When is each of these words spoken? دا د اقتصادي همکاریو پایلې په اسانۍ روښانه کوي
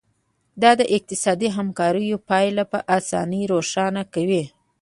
دا 0.61 0.71
د 0.79 0.81
اقتصادي 0.95 1.47
همکاریو 1.57 2.17
پایلې 2.29 2.63
په 2.71 2.79
اسانۍ 2.97 3.41
روښانه 3.53 4.03
کوي 4.13 4.43